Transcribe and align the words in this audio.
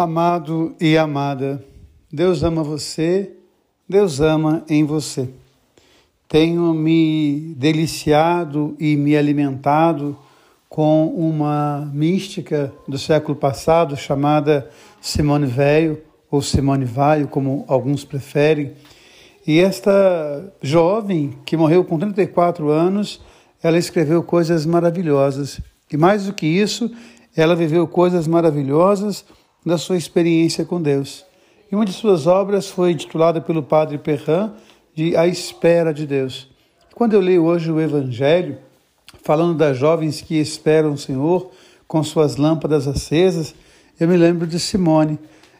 Amado 0.00 0.76
e 0.80 0.96
amada, 0.96 1.60
Deus 2.08 2.44
ama 2.44 2.62
você, 2.62 3.32
Deus 3.88 4.20
ama 4.20 4.64
em 4.68 4.84
você. 4.84 5.28
Tenho 6.28 6.72
me 6.72 7.52
deliciado 7.56 8.76
e 8.78 8.96
me 8.96 9.16
alimentado 9.16 10.16
com 10.68 11.08
uma 11.08 11.90
mística 11.92 12.72
do 12.86 12.96
século 12.96 13.36
passado 13.36 13.96
chamada 13.96 14.70
Simone 15.00 15.46
Veil, 15.46 16.00
ou 16.30 16.40
Simone 16.42 16.84
Vaio, 16.84 17.26
como 17.26 17.64
alguns 17.66 18.04
preferem. 18.04 18.74
E 19.44 19.58
esta 19.58 20.54
jovem, 20.62 21.36
que 21.44 21.56
morreu 21.56 21.82
com 21.82 21.98
34 21.98 22.70
anos, 22.70 23.20
ela 23.60 23.76
escreveu 23.76 24.22
coisas 24.22 24.64
maravilhosas. 24.64 25.60
E 25.92 25.96
mais 25.96 26.26
do 26.26 26.32
que 26.32 26.46
isso, 26.46 26.88
ela 27.36 27.56
viveu 27.56 27.88
coisas 27.88 28.28
maravilhosas 28.28 29.24
da 29.68 29.78
sua 29.78 29.96
experiência 29.96 30.64
com 30.64 30.82
Deus. 30.82 31.24
E 31.70 31.74
uma 31.76 31.84
de 31.84 31.92
suas 31.92 32.26
obras 32.26 32.66
foi 32.66 32.92
intitulada 32.92 33.40
pelo 33.40 33.62
padre 33.62 33.98
Perrin 33.98 34.50
de 34.94 35.16
A 35.16 35.26
Espera 35.26 35.92
de 35.92 36.06
Deus. 36.06 36.48
Quando 36.94 37.12
eu 37.12 37.20
leio 37.20 37.44
hoje 37.44 37.70
o 37.70 37.80
Evangelho, 37.80 38.58
falando 39.22 39.56
das 39.56 39.76
jovens 39.76 40.20
que 40.20 40.34
esperam 40.36 40.94
o 40.94 40.98
Senhor 40.98 41.50
com 41.86 42.02
suas 42.02 42.36
lâmpadas 42.36 42.88
acesas, 42.88 43.54
eu 44.00 44.08
me 44.08 44.16
lembro 44.16 44.46
de 44.46 44.58
Simone. 44.58 45.18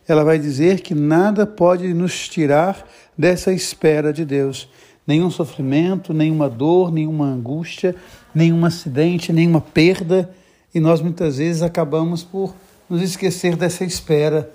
Ela 0.09 0.25
vai 0.25 0.39
dizer 0.39 0.81
que 0.81 0.95
nada 0.95 1.47
pode 1.47 1.93
nos 1.93 2.29
tirar 2.29 2.89
dessa 3.17 3.53
espera 3.53 4.13
de 4.13 4.25
Deus. 4.25 4.69
Nenhum 5.07 5.31
sofrimento, 5.31 6.15
nenhuma 6.15 6.49
dor, 6.49 6.91
nenhuma 6.91 7.27
angústia, 7.27 7.95
nenhum 8.35 8.65
acidente, 8.65 9.33
nenhuma 9.33 9.61
perda. 9.61 10.31
E 10.75 10.81
nós 10.81 11.01
muitas 11.03 11.37
vezes 11.37 11.63
acabamos 11.63 12.23
por 12.23 12.55
nos 12.89 13.03
esquecer 13.03 13.57
dessa 13.57 13.85
espera. 13.85 14.51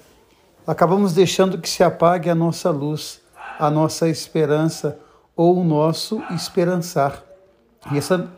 Acabamos 0.65 1.13
deixando 1.13 1.57
que 1.57 1.69
se 1.69 1.83
apague 1.83 2.29
a 2.29 2.35
nossa 2.35 2.69
luz, 2.69 3.21
a 3.59 3.69
nossa 3.69 4.09
esperança 4.09 4.99
ou 5.35 5.59
o 5.59 5.63
nosso 5.63 6.21
esperançar. 6.31 7.23
E 7.91 7.97
essa 7.97 8.31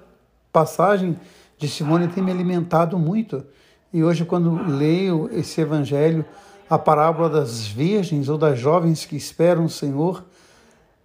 passagem 0.52 1.18
de 1.58 1.68
Simone 1.68 2.08
tem 2.08 2.24
me 2.24 2.32
alimentado 2.32 2.98
muito. 2.98 3.46
E 3.94 4.04
hoje, 4.04 4.26
quando 4.26 4.64
leio 4.68 5.30
esse 5.32 5.62
evangelho, 5.62 6.26
a 6.70 6.78
parábola 6.78 7.30
das 7.30 7.68
virgens 7.68 8.28
ou 8.28 8.38
das 8.38 8.60
jovens 8.60 9.06
que 9.06 9.16
esperam 9.16 9.66
o 9.66 9.70
Senhor, 9.70 10.26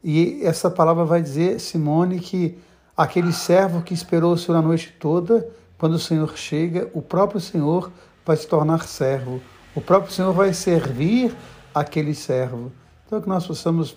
e 0.02 0.40
essa 0.42 0.70
palavra 0.70 1.04
vai 1.04 1.20
dizer, 1.20 1.60
Simone, 1.60 2.18
que 2.18 2.58
aquele 2.96 3.32
servo 3.32 3.82
que 3.82 3.92
esperou 3.92 4.32
o 4.32 4.38
Senhor 4.38 4.58
a 4.58 4.62
noite 4.62 4.94
toda, 4.98 5.46
quando 5.78 5.94
o 5.94 5.98
Senhor 5.98 6.36
chega, 6.36 6.90
o 6.94 7.02
próprio 7.02 7.40
Senhor 7.40 7.92
vai 8.30 8.36
se 8.36 8.46
tornar 8.46 8.86
servo. 8.86 9.42
O 9.74 9.80
próprio 9.80 10.12
Senhor 10.12 10.32
vai 10.32 10.54
servir 10.54 11.34
aquele 11.74 12.14
servo. 12.14 12.70
Então, 13.04 13.20
que 13.20 13.28
nós 13.28 13.44
possamos 13.44 13.96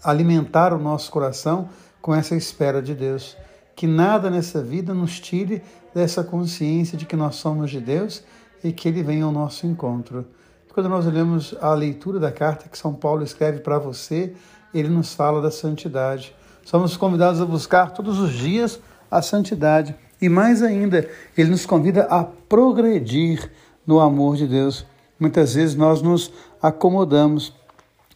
alimentar 0.00 0.72
o 0.72 0.78
nosso 0.78 1.10
coração 1.10 1.68
com 2.00 2.14
essa 2.14 2.36
espera 2.36 2.80
de 2.80 2.94
Deus. 2.94 3.36
Que 3.74 3.88
nada 3.88 4.30
nessa 4.30 4.62
vida 4.62 4.94
nos 4.94 5.18
tire 5.18 5.60
dessa 5.92 6.22
consciência 6.22 6.96
de 6.96 7.04
que 7.04 7.16
nós 7.16 7.34
somos 7.34 7.68
de 7.72 7.80
Deus 7.80 8.22
e 8.62 8.70
que 8.70 8.86
Ele 8.86 9.02
venha 9.02 9.24
ao 9.24 9.32
nosso 9.32 9.66
encontro. 9.66 10.24
Quando 10.72 10.88
nós 10.88 11.04
olhamos 11.04 11.52
a 11.60 11.74
leitura 11.74 12.20
da 12.20 12.30
carta 12.30 12.68
que 12.68 12.78
São 12.78 12.94
Paulo 12.94 13.24
escreve 13.24 13.58
para 13.58 13.76
você, 13.76 14.36
ele 14.72 14.88
nos 14.88 15.14
fala 15.14 15.42
da 15.42 15.50
santidade. 15.50 16.32
Somos 16.64 16.96
convidados 16.96 17.40
a 17.40 17.44
buscar 17.44 17.90
todos 17.90 18.20
os 18.20 18.30
dias 18.30 18.78
a 19.10 19.20
santidade. 19.20 19.96
E 20.22 20.28
mais 20.28 20.62
ainda, 20.62 21.08
ele 21.36 21.50
nos 21.50 21.66
convida 21.66 22.04
a 22.04 22.22
progredir 22.22 23.50
no 23.84 23.98
amor 23.98 24.36
de 24.36 24.46
Deus. 24.46 24.86
Muitas 25.18 25.54
vezes 25.54 25.74
nós 25.74 26.00
nos 26.00 26.32
acomodamos, 26.62 27.52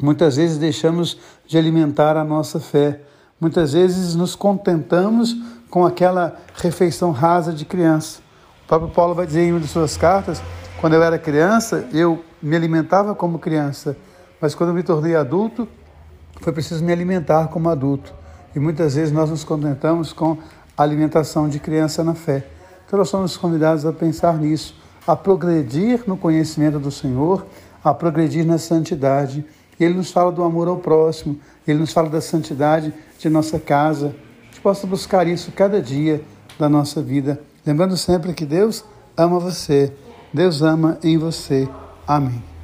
muitas 0.00 0.36
vezes 0.36 0.56
deixamos 0.56 1.18
de 1.44 1.58
alimentar 1.58 2.16
a 2.16 2.22
nossa 2.22 2.60
fé, 2.60 3.00
muitas 3.40 3.72
vezes 3.72 4.14
nos 4.14 4.36
contentamos 4.36 5.36
com 5.68 5.84
aquela 5.84 6.36
refeição 6.54 7.10
rasa 7.10 7.52
de 7.52 7.64
criança. 7.64 8.20
O 8.64 8.68
próprio 8.68 8.90
Paulo 8.90 9.12
vai 9.12 9.26
dizer 9.26 9.42
em 9.42 9.50
uma 9.50 9.60
de 9.60 9.66
suas 9.66 9.96
cartas: 9.96 10.40
quando 10.80 10.92
eu 10.92 11.02
era 11.02 11.18
criança, 11.18 11.88
eu 11.92 12.24
me 12.40 12.54
alimentava 12.54 13.16
como 13.16 13.40
criança, 13.40 13.96
mas 14.40 14.54
quando 14.54 14.70
eu 14.70 14.74
me 14.76 14.84
tornei 14.84 15.16
adulto, 15.16 15.66
foi 16.40 16.52
preciso 16.52 16.84
me 16.84 16.92
alimentar 16.92 17.48
como 17.48 17.68
adulto. 17.68 18.14
E 18.54 18.60
muitas 18.60 18.94
vezes 18.94 19.12
nós 19.12 19.28
nos 19.28 19.44
contentamos 19.44 20.12
com 20.12 20.38
alimentação 20.76 21.48
de 21.48 21.58
criança 21.58 22.04
na 22.04 22.14
fé. 22.14 22.44
Então 22.86 22.98
nós 22.98 23.08
somos 23.08 23.36
convidados 23.36 23.84
a 23.84 23.92
pensar 23.92 24.38
nisso, 24.38 24.76
a 25.06 25.16
progredir 25.16 26.04
no 26.06 26.16
conhecimento 26.16 26.78
do 26.78 26.90
Senhor, 26.90 27.46
a 27.82 27.94
progredir 27.94 28.44
na 28.44 28.58
santidade. 28.58 29.44
Ele 29.78 29.94
nos 29.94 30.10
fala 30.10 30.32
do 30.32 30.42
amor 30.42 30.68
ao 30.68 30.78
próximo, 30.78 31.38
Ele 31.66 31.80
nos 31.80 31.92
fala 31.92 32.08
da 32.08 32.20
santidade 32.20 32.92
de 33.18 33.28
nossa 33.28 33.58
casa. 33.58 34.08
A 34.08 34.46
gente 34.46 34.60
possa 34.60 34.86
buscar 34.86 35.26
isso 35.26 35.52
cada 35.52 35.80
dia 35.80 36.22
da 36.58 36.68
nossa 36.68 37.02
vida, 37.02 37.40
lembrando 37.64 37.96
sempre 37.96 38.32
que 38.32 38.46
Deus 38.46 38.84
ama 39.16 39.38
você, 39.38 39.92
Deus 40.32 40.62
ama 40.62 40.98
em 41.02 41.18
você. 41.18 41.68
Amém. 42.06 42.55